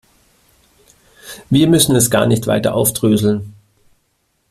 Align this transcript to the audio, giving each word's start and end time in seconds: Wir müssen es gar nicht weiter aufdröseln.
Wir 1.51 1.67
müssen 1.67 1.95
es 1.95 2.09
gar 2.09 2.25
nicht 2.25 2.47
weiter 2.47 2.73
aufdröseln. 2.73 3.53